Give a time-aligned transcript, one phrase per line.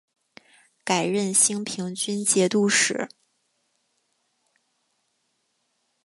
[0.83, 3.07] 改任兴平军节度使。